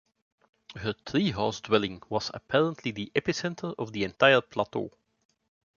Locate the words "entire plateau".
4.03-4.89